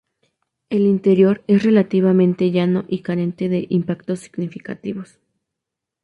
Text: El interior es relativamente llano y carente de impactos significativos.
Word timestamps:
El 0.71 0.87
interior 0.87 1.43
es 1.45 1.61
relativamente 1.61 2.49
llano 2.49 2.85
y 2.87 3.03
carente 3.03 3.49
de 3.49 3.67
impactos 3.69 4.21
significativos. 4.21 5.19